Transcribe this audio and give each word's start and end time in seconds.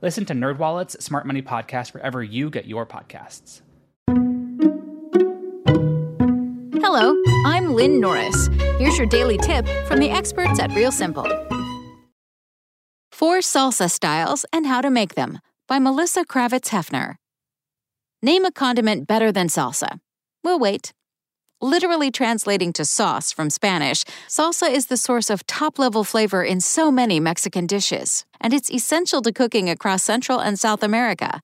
Listen 0.00 0.24
to 0.26 0.32
NerdWallet's 0.32 1.04
Smart 1.04 1.26
Money 1.26 1.42
Podcast 1.42 1.92
wherever 1.92 2.22
you 2.22 2.50
get 2.50 2.66
your 2.66 2.86
podcasts. 2.86 3.62
Hello, 6.80 7.20
I'm 7.44 7.74
Lynn 7.74 8.00
Norris. 8.00 8.48
Here's 8.78 8.96
your 8.96 9.08
daily 9.08 9.38
tip 9.38 9.66
from 9.86 9.98
the 9.98 10.10
experts 10.10 10.60
at 10.60 10.72
Real 10.72 10.92
Simple. 10.92 11.24
Four 13.10 13.38
salsa 13.38 13.90
styles 13.90 14.46
and 14.52 14.66
how 14.66 14.80
to 14.80 14.90
make 14.90 15.16
them 15.16 15.40
by 15.66 15.80
Melissa 15.80 16.24
Kravitz 16.24 16.68
Hoeffner. 16.68 17.16
Name 18.22 18.44
a 18.44 18.52
condiment 18.52 19.08
better 19.08 19.32
than 19.32 19.48
salsa. 19.48 19.98
We'll 20.44 20.60
wait. 20.60 20.92
Literally 21.60 22.12
translating 22.12 22.72
to 22.74 22.84
sauce 22.84 23.32
from 23.32 23.50
Spanish, 23.50 24.04
salsa 24.28 24.70
is 24.70 24.86
the 24.86 24.96
source 24.96 25.28
of 25.28 25.44
top 25.48 25.76
level 25.76 26.04
flavor 26.04 26.44
in 26.44 26.60
so 26.60 26.88
many 26.88 27.18
Mexican 27.18 27.66
dishes, 27.66 28.24
and 28.40 28.54
it's 28.54 28.70
essential 28.70 29.20
to 29.22 29.32
cooking 29.32 29.68
across 29.68 30.04
Central 30.04 30.38
and 30.38 30.56
South 30.56 30.84
America. 30.84 31.40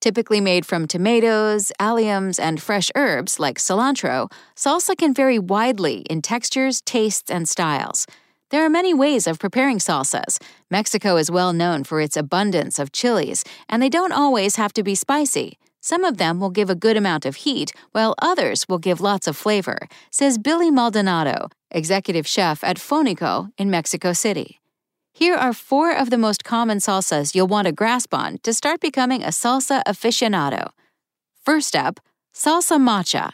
Typically 0.00 0.40
made 0.40 0.64
from 0.64 0.86
tomatoes, 0.86 1.70
alliums, 1.78 2.40
and 2.40 2.62
fresh 2.62 2.90
herbs 2.94 3.38
like 3.38 3.58
cilantro, 3.58 4.32
salsa 4.56 4.96
can 4.96 5.12
vary 5.12 5.38
widely 5.38 5.98
in 6.08 6.22
textures, 6.22 6.80
tastes, 6.80 7.30
and 7.30 7.46
styles. 7.46 8.06
There 8.48 8.64
are 8.64 8.70
many 8.70 8.94
ways 8.94 9.26
of 9.26 9.38
preparing 9.38 9.80
salsas. 9.80 10.40
Mexico 10.70 11.18
is 11.18 11.30
well 11.30 11.52
known 11.52 11.84
for 11.84 12.00
its 12.00 12.16
abundance 12.16 12.78
of 12.78 12.90
chilies, 12.90 13.44
and 13.68 13.82
they 13.82 13.90
don't 13.90 14.12
always 14.12 14.56
have 14.56 14.72
to 14.72 14.82
be 14.82 14.94
spicy. 14.94 15.58
Some 15.80 16.04
of 16.04 16.16
them 16.16 16.40
will 16.40 16.50
give 16.50 16.70
a 16.70 16.74
good 16.74 16.96
amount 16.96 17.24
of 17.24 17.36
heat, 17.36 17.72
while 17.92 18.14
others 18.20 18.66
will 18.68 18.78
give 18.78 19.00
lots 19.00 19.26
of 19.26 19.36
flavor, 19.36 19.88
says 20.10 20.38
Billy 20.38 20.70
Maldonado, 20.70 21.48
executive 21.70 22.26
chef 22.26 22.64
at 22.64 22.78
Fonico 22.78 23.50
in 23.56 23.70
Mexico 23.70 24.12
City. 24.12 24.60
Here 25.12 25.34
are 25.34 25.52
four 25.52 25.92
of 25.92 26.10
the 26.10 26.18
most 26.18 26.44
common 26.44 26.78
salsas 26.78 27.34
you'll 27.34 27.48
want 27.48 27.66
to 27.66 27.72
grasp 27.72 28.14
on 28.14 28.38
to 28.44 28.52
start 28.52 28.80
becoming 28.80 29.22
a 29.22 29.28
salsa 29.28 29.82
aficionado. 29.84 30.70
First 31.44 31.74
up, 31.74 32.00
salsa 32.34 32.80
macha. 32.80 33.32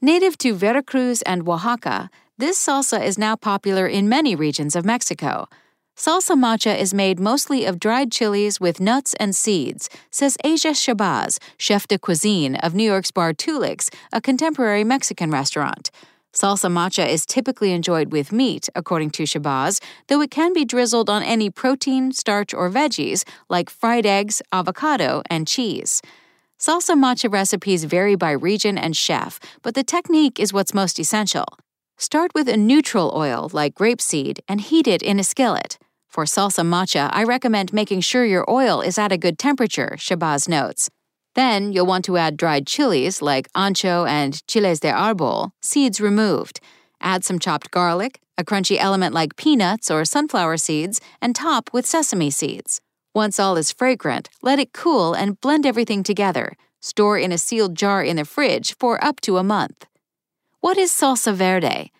Native 0.00 0.36
to 0.38 0.54
Veracruz 0.54 1.22
and 1.22 1.48
Oaxaca, 1.48 2.10
this 2.38 2.58
salsa 2.58 3.02
is 3.02 3.18
now 3.18 3.36
popular 3.36 3.86
in 3.86 4.08
many 4.08 4.34
regions 4.34 4.76
of 4.76 4.84
Mexico. 4.84 5.48
Salsa 5.96 6.36
macha 6.36 6.76
is 6.76 6.92
made 6.92 7.20
mostly 7.20 7.64
of 7.64 7.78
dried 7.78 8.10
chilies 8.10 8.58
with 8.58 8.80
nuts 8.80 9.14
and 9.20 9.34
seeds, 9.34 9.88
says 10.10 10.36
Asia 10.42 10.70
Shabazz, 10.70 11.38
chef 11.56 11.86
de 11.86 11.98
cuisine 11.98 12.56
of 12.56 12.74
New 12.74 12.82
York's 12.82 13.12
Bar 13.12 13.32
Tulix, 13.32 13.94
a 14.12 14.20
contemporary 14.20 14.82
Mexican 14.82 15.30
restaurant. 15.30 15.92
Salsa 16.32 16.68
macha 16.68 17.08
is 17.08 17.24
typically 17.24 17.70
enjoyed 17.70 18.10
with 18.10 18.32
meat, 18.32 18.68
according 18.74 19.10
to 19.10 19.22
Shabazz, 19.22 19.80
though 20.08 20.20
it 20.20 20.32
can 20.32 20.52
be 20.52 20.64
drizzled 20.64 21.08
on 21.08 21.22
any 21.22 21.48
protein, 21.48 22.10
starch, 22.10 22.52
or 22.52 22.68
veggies 22.68 23.22
like 23.48 23.70
fried 23.70 24.04
eggs, 24.04 24.42
avocado, 24.52 25.22
and 25.30 25.46
cheese. 25.46 26.02
Salsa 26.58 26.98
macha 26.98 27.28
recipes 27.28 27.84
vary 27.84 28.16
by 28.16 28.32
region 28.32 28.76
and 28.76 28.96
chef, 28.96 29.38
but 29.62 29.76
the 29.76 29.84
technique 29.84 30.40
is 30.40 30.52
what's 30.52 30.74
most 30.74 30.98
essential. 30.98 31.46
Start 31.96 32.32
with 32.34 32.48
a 32.48 32.56
neutral 32.56 33.12
oil 33.14 33.48
like 33.52 33.76
grapeseed 33.76 34.40
and 34.48 34.60
heat 34.60 34.88
it 34.88 35.00
in 35.00 35.20
a 35.20 35.24
skillet. 35.24 35.78
For 36.14 36.26
salsa 36.26 36.64
macha, 36.64 37.10
I 37.12 37.24
recommend 37.24 37.72
making 37.72 38.02
sure 38.02 38.24
your 38.24 38.48
oil 38.48 38.80
is 38.80 38.98
at 38.98 39.10
a 39.10 39.18
good 39.18 39.36
temperature, 39.36 39.96
Shabazz 39.98 40.48
notes. 40.48 40.88
Then 41.34 41.72
you'll 41.72 41.86
want 41.86 42.04
to 42.04 42.16
add 42.16 42.36
dried 42.36 42.68
chilies 42.68 43.20
like 43.20 43.52
ancho 43.54 44.08
and 44.08 44.40
chiles 44.46 44.78
de 44.78 44.92
arbol, 44.92 45.50
seeds 45.60 46.00
removed. 46.00 46.60
Add 47.00 47.24
some 47.24 47.40
chopped 47.40 47.72
garlic, 47.72 48.20
a 48.38 48.44
crunchy 48.44 48.76
element 48.78 49.12
like 49.12 49.34
peanuts 49.34 49.90
or 49.90 50.04
sunflower 50.04 50.58
seeds, 50.58 51.00
and 51.20 51.34
top 51.34 51.70
with 51.72 51.84
sesame 51.84 52.30
seeds. 52.30 52.80
Once 53.12 53.40
all 53.40 53.56
is 53.56 53.72
fragrant, 53.72 54.28
let 54.40 54.60
it 54.60 54.72
cool 54.72 55.14
and 55.14 55.40
blend 55.40 55.66
everything 55.66 56.04
together. 56.04 56.52
Store 56.80 57.18
in 57.18 57.32
a 57.32 57.38
sealed 57.38 57.74
jar 57.74 58.04
in 58.04 58.14
the 58.14 58.24
fridge 58.24 58.76
for 58.78 59.04
up 59.04 59.20
to 59.22 59.36
a 59.36 59.42
month. 59.42 59.86
What 60.60 60.78
is 60.78 60.92
salsa 60.92 61.34
verde? 61.34 61.90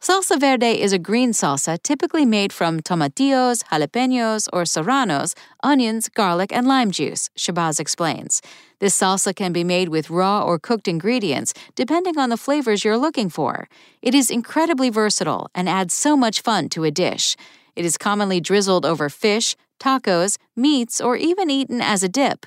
Salsa 0.00 0.38
verde 0.38 0.80
is 0.80 0.92
a 0.92 0.98
green 0.98 1.32
salsa 1.32 1.76
typically 1.82 2.24
made 2.24 2.52
from 2.52 2.78
tomatillos, 2.80 3.64
jalapenos, 3.64 4.48
or 4.52 4.62
serranos, 4.62 5.34
onions, 5.64 6.08
garlic, 6.08 6.52
and 6.52 6.68
lime 6.68 6.92
juice, 6.92 7.28
Shabazz 7.36 7.80
explains. 7.80 8.40
This 8.78 8.96
salsa 8.96 9.34
can 9.34 9.52
be 9.52 9.64
made 9.64 9.88
with 9.88 10.08
raw 10.08 10.44
or 10.44 10.60
cooked 10.60 10.86
ingredients, 10.86 11.52
depending 11.74 12.16
on 12.16 12.30
the 12.30 12.36
flavors 12.36 12.84
you're 12.84 12.96
looking 12.96 13.28
for. 13.28 13.68
It 14.00 14.14
is 14.14 14.30
incredibly 14.30 14.88
versatile 14.88 15.50
and 15.52 15.68
adds 15.68 15.94
so 15.94 16.16
much 16.16 16.42
fun 16.42 16.68
to 16.70 16.84
a 16.84 16.92
dish. 16.92 17.36
It 17.74 17.84
is 17.84 17.98
commonly 17.98 18.40
drizzled 18.40 18.86
over 18.86 19.08
fish, 19.08 19.56
tacos, 19.80 20.38
meats, 20.54 21.00
or 21.00 21.16
even 21.16 21.50
eaten 21.50 21.80
as 21.80 22.04
a 22.04 22.08
dip. 22.08 22.46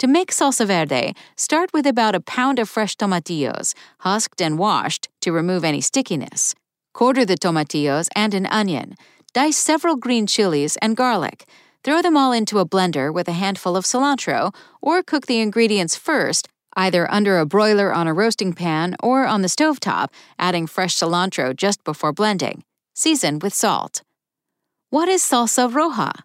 To 0.00 0.06
make 0.06 0.32
salsa 0.32 0.66
verde, 0.66 1.14
start 1.34 1.72
with 1.72 1.86
about 1.86 2.14
a 2.14 2.20
pound 2.20 2.58
of 2.58 2.68
fresh 2.68 2.94
tomatillos, 2.94 3.74
husked 4.00 4.42
and 4.42 4.58
washed 4.58 5.08
to 5.22 5.32
remove 5.32 5.64
any 5.64 5.80
stickiness. 5.80 6.54
Quarter 6.92 7.24
the 7.24 7.36
tomatillos 7.36 8.08
and 8.16 8.34
an 8.34 8.46
onion. 8.46 8.94
Dice 9.32 9.56
several 9.56 9.96
green 9.96 10.26
chilies 10.26 10.76
and 10.82 10.96
garlic. 10.96 11.46
Throw 11.84 12.02
them 12.02 12.16
all 12.16 12.32
into 12.32 12.58
a 12.58 12.66
blender 12.66 13.14
with 13.14 13.28
a 13.28 13.32
handful 13.32 13.76
of 13.76 13.84
cilantro, 13.84 14.54
or 14.82 15.02
cook 15.02 15.26
the 15.26 15.40
ingredients 15.40 15.96
first, 15.96 16.48
either 16.76 17.10
under 17.10 17.38
a 17.38 17.46
broiler 17.46 17.92
on 17.92 18.06
a 18.06 18.12
roasting 18.12 18.52
pan 18.52 18.96
or 19.02 19.24
on 19.24 19.42
the 19.42 19.48
stove 19.48 19.80
top, 19.80 20.12
adding 20.38 20.66
fresh 20.66 20.96
cilantro 20.96 21.56
just 21.56 21.82
before 21.84 22.12
blending. 22.12 22.64
Season 22.92 23.38
with 23.38 23.54
salt. 23.54 24.02
What 24.90 25.08
is 25.08 25.22
salsa 25.22 25.70
roja? 25.70 26.22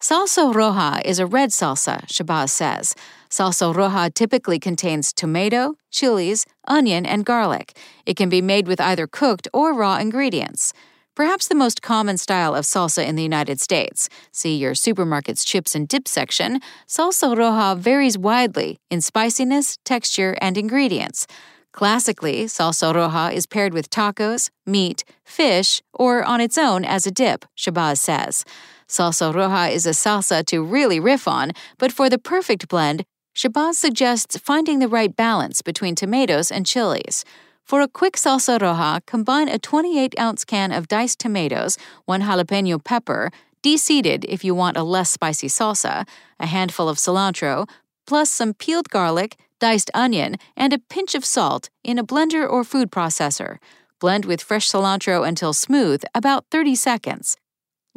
Salsa 0.00 0.52
roja 0.52 1.00
is 1.06 1.18
a 1.18 1.26
red 1.26 1.50
salsa, 1.50 2.04
Shabazz 2.06 2.50
says. 2.50 2.94
Salsa 3.30 3.74
roja 3.74 4.12
typically 4.12 4.58
contains 4.58 5.10
tomato, 5.10 5.76
chilies, 5.90 6.44
onion, 6.68 7.06
and 7.06 7.24
garlic. 7.24 7.76
It 8.04 8.14
can 8.14 8.28
be 8.28 8.42
made 8.42 8.68
with 8.68 8.78
either 8.78 9.06
cooked 9.06 9.48
or 9.54 9.72
raw 9.72 9.96
ingredients. 9.96 10.74
Perhaps 11.14 11.48
the 11.48 11.54
most 11.54 11.80
common 11.80 12.18
style 12.18 12.54
of 12.54 12.66
salsa 12.66 13.06
in 13.06 13.16
the 13.16 13.22
United 13.22 13.58
States, 13.58 14.10
see 14.32 14.54
your 14.54 14.74
supermarket's 14.74 15.46
chips 15.46 15.74
and 15.74 15.88
dip 15.88 16.06
section, 16.06 16.60
salsa 16.86 17.34
roja 17.34 17.76
varies 17.78 18.18
widely 18.18 18.78
in 18.90 19.00
spiciness, 19.00 19.78
texture, 19.82 20.36
and 20.42 20.58
ingredients. 20.58 21.26
Classically, 21.72 22.44
salsa 22.44 22.92
roja 22.94 23.32
is 23.32 23.46
paired 23.46 23.72
with 23.72 23.88
tacos, 23.88 24.50
meat, 24.66 25.04
fish, 25.24 25.80
or 25.94 26.22
on 26.22 26.42
its 26.42 26.58
own 26.58 26.84
as 26.84 27.06
a 27.06 27.10
dip, 27.10 27.46
Shabazz 27.56 27.96
says. 27.96 28.44
Salsa 28.88 29.34
roja 29.34 29.70
is 29.70 29.84
a 29.84 29.90
salsa 29.90 30.44
to 30.46 30.62
really 30.62 31.00
riff 31.00 31.26
on, 31.26 31.52
but 31.76 31.90
for 31.90 32.08
the 32.08 32.18
perfect 32.18 32.68
blend, 32.68 33.04
Shabazz 33.34 33.74
suggests 33.74 34.38
finding 34.38 34.78
the 34.78 34.88
right 34.88 35.14
balance 35.14 35.60
between 35.60 35.94
tomatoes 35.94 36.50
and 36.52 36.64
chilies. 36.64 37.24
For 37.64 37.80
a 37.80 37.88
quick 37.88 38.14
salsa 38.14 38.60
roja, 38.60 39.04
combine 39.04 39.48
a 39.48 39.58
28 39.58 40.14
ounce 40.20 40.44
can 40.44 40.70
of 40.70 40.86
diced 40.86 41.18
tomatoes, 41.18 41.76
one 42.04 42.22
jalapeno 42.22 42.82
pepper, 42.82 43.32
deseeded 43.60 44.24
if 44.28 44.44
you 44.44 44.54
want 44.54 44.76
a 44.76 44.84
less 44.84 45.10
spicy 45.10 45.48
salsa, 45.48 46.06
a 46.38 46.46
handful 46.46 46.88
of 46.88 46.96
cilantro, 46.96 47.68
plus 48.06 48.30
some 48.30 48.54
peeled 48.54 48.88
garlic, 48.88 49.36
diced 49.58 49.90
onion, 49.94 50.36
and 50.56 50.72
a 50.72 50.78
pinch 50.78 51.16
of 51.16 51.24
salt 51.24 51.70
in 51.82 51.98
a 51.98 52.04
blender 52.04 52.48
or 52.48 52.62
food 52.62 52.92
processor. 52.92 53.58
Blend 53.98 54.26
with 54.26 54.40
fresh 54.40 54.70
cilantro 54.70 55.26
until 55.26 55.52
smooth, 55.52 56.04
about 56.14 56.46
30 56.52 56.76
seconds. 56.76 57.36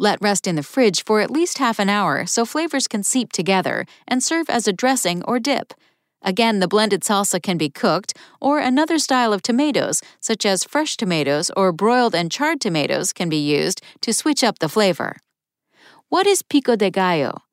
Let 0.02 0.22
rest 0.22 0.48
in 0.48 0.56
the 0.56 0.64
fridge 0.64 1.04
for 1.04 1.20
at 1.20 1.30
least 1.30 1.58
half 1.58 1.78
an 1.78 1.90
hour 1.90 2.26
so 2.26 2.46
flavors 2.46 2.88
can 2.88 3.04
seep 3.04 3.34
together 3.34 3.86
and 4.08 4.24
serve 4.24 4.50
as 4.50 4.66
a 4.66 4.72
dressing 4.72 5.22
or 5.26 5.40
dip. 5.40 5.74
Again, 6.22 6.62
the 6.62 6.70
blended 6.70 7.02
salsa 7.02 7.44
can 7.44 7.58
be 7.58 7.70
cooked, 7.70 8.14
or 8.40 8.60
another 8.60 8.98
style 8.98 9.34
of 9.34 9.42
tomatoes, 9.42 10.02
such 10.22 10.46
as 10.46 10.64
fresh 10.64 10.96
tomatoes 10.96 11.52
or 11.58 11.74
broiled 11.74 12.16
and 12.16 12.32
charred 12.32 12.62
tomatoes, 12.62 13.12
can 13.12 13.28
be 13.28 13.36
used 13.36 13.82
to 14.00 14.14
switch 14.14 14.42
up 14.42 14.60
the 14.60 14.70
flavor. 14.70 15.18
What 16.08 16.26
is 16.26 16.44
pico 16.44 16.78
de 16.78 16.90
gallo? 16.90 17.44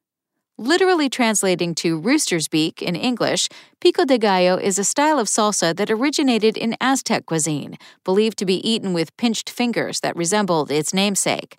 Literally 0.56 1.08
translating 1.08 1.74
to 1.76 1.98
rooster's 1.98 2.46
beak 2.46 2.80
in 2.80 2.94
English, 2.94 3.48
pico 3.80 4.04
de 4.04 4.18
gallo 4.18 4.56
is 4.56 4.78
a 4.78 4.84
style 4.84 5.18
of 5.18 5.26
salsa 5.26 5.76
that 5.76 5.90
originated 5.90 6.56
in 6.56 6.76
Aztec 6.80 7.26
cuisine, 7.26 7.76
believed 8.04 8.38
to 8.38 8.46
be 8.46 8.62
eaten 8.68 8.92
with 8.92 9.16
pinched 9.16 9.50
fingers 9.50 9.98
that 9.98 10.14
resembled 10.14 10.70
its 10.70 10.94
namesake. 10.94 11.56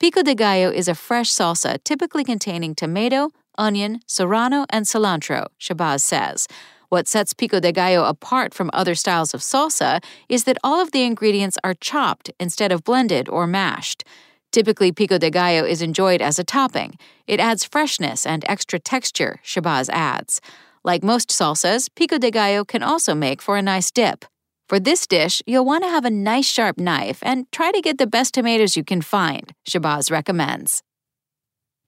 Pico 0.00 0.22
de 0.22 0.32
gallo 0.32 0.70
is 0.70 0.86
a 0.86 0.94
fresh 0.94 1.28
salsa 1.28 1.82
typically 1.82 2.22
containing 2.22 2.72
tomato, 2.72 3.32
onion, 3.56 3.98
serrano, 4.06 4.64
and 4.70 4.86
cilantro, 4.86 5.48
Shabazz 5.58 6.02
says. 6.02 6.46
What 6.88 7.08
sets 7.08 7.34
pico 7.34 7.58
de 7.58 7.72
gallo 7.72 8.04
apart 8.04 8.54
from 8.54 8.70
other 8.72 8.94
styles 8.94 9.34
of 9.34 9.40
salsa 9.40 10.00
is 10.28 10.44
that 10.44 10.56
all 10.62 10.80
of 10.80 10.92
the 10.92 11.02
ingredients 11.02 11.58
are 11.64 11.74
chopped 11.74 12.30
instead 12.38 12.70
of 12.70 12.84
blended 12.84 13.28
or 13.28 13.48
mashed. 13.48 14.04
Typically, 14.52 14.92
pico 14.92 15.18
de 15.18 15.30
gallo 15.30 15.64
is 15.64 15.82
enjoyed 15.82 16.22
as 16.22 16.38
a 16.38 16.44
topping. 16.44 16.96
It 17.26 17.40
adds 17.40 17.64
freshness 17.64 18.24
and 18.24 18.44
extra 18.48 18.78
texture, 18.78 19.40
Shabazz 19.44 19.90
adds. 19.90 20.40
Like 20.84 21.02
most 21.02 21.30
salsas, 21.30 21.88
pico 21.92 22.18
de 22.18 22.30
gallo 22.30 22.64
can 22.64 22.84
also 22.84 23.16
make 23.16 23.42
for 23.42 23.56
a 23.56 23.62
nice 23.62 23.90
dip. 23.90 24.24
For 24.68 24.78
this 24.78 25.06
dish, 25.06 25.40
you'll 25.46 25.64
want 25.64 25.82
to 25.84 25.88
have 25.88 26.04
a 26.04 26.10
nice 26.10 26.44
sharp 26.44 26.76
knife 26.76 27.20
and 27.22 27.50
try 27.52 27.70
to 27.72 27.80
get 27.80 27.96
the 27.96 28.06
best 28.06 28.34
tomatoes 28.34 28.76
you 28.76 28.84
can 28.84 29.00
find, 29.00 29.54
Shabazz 29.66 30.10
recommends. 30.10 30.82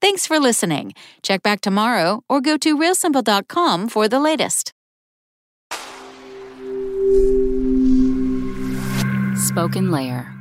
Thanks 0.00 0.26
for 0.26 0.40
listening. 0.40 0.94
Check 1.22 1.42
back 1.42 1.60
tomorrow 1.60 2.24
or 2.26 2.40
go 2.40 2.56
to 2.56 2.78
realsimple.com 2.78 3.90
for 3.90 4.08
the 4.08 4.18
latest. 4.18 4.72
Spoken 9.36 9.90
Layer. 9.90 10.34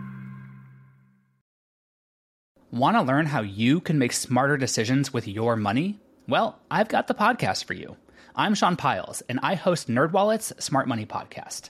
Want 2.72 2.96
to 2.96 3.02
learn 3.02 3.26
how 3.26 3.42
you 3.42 3.82
can 3.82 4.00
make 4.00 4.14
smarter 4.14 4.56
decisions 4.56 5.12
with 5.12 5.28
your 5.28 5.58
money? 5.58 6.00
Well, 6.26 6.58
I've 6.72 6.88
got 6.88 7.08
the 7.08 7.14
podcast 7.16 7.66
for 7.66 7.74
you. 7.74 7.98
I'm 8.34 8.56
Sean 8.56 8.78
Pyles, 8.78 9.22
and 9.28 9.42
I 9.44 9.56
host 9.56 9.90
NerdWallet's 9.90 10.64
Smart 10.64 10.88
Money 10.88 11.06
Podcast. 11.06 11.70